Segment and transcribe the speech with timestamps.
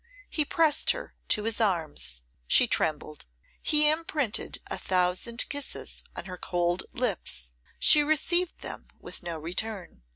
[0.31, 2.23] He pressed her to his arms.
[2.47, 3.27] She trembled.
[3.61, 10.01] He imprinted a thousand kisses on her cold lips; she received them with no return.